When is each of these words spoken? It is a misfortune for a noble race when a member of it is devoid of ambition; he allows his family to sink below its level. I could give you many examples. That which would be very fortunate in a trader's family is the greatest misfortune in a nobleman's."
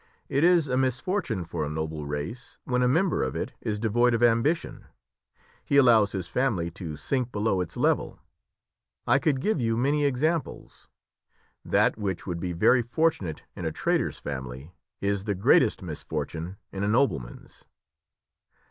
It 0.29 0.43
is 0.43 0.67
a 0.67 0.77
misfortune 0.77 1.45
for 1.45 1.63
a 1.63 1.69
noble 1.69 2.07
race 2.07 2.57
when 2.63 2.81
a 2.81 2.87
member 2.87 3.21
of 3.21 3.35
it 3.35 3.53
is 3.61 3.77
devoid 3.77 4.15
of 4.15 4.23
ambition; 4.23 4.85
he 5.63 5.77
allows 5.77 6.11
his 6.11 6.27
family 6.27 6.71
to 6.71 6.97
sink 6.97 7.31
below 7.31 7.61
its 7.61 7.77
level. 7.77 8.17
I 9.05 9.19
could 9.19 9.39
give 9.39 9.61
you 9.61 9.77
many 9.77 10.03
examples. 10.05 10.87
That 11.63 11.99
which 11.99 12.25
would 12.25 12.39
be 12.39 12.51
very 12.51 12.81
fortunate 12.81 13.43
in 13.55 13.63
a 13.63 13.71
trader's 13.71 14.17
family 14.17 14.71
is 15.01 15.25
the 15.25 15.35
greatest 15.35 15.83
misfortune 15.83 16.57
in 16.71 16.83
a 16.83 16.87
nobleman's." 16.87 17.65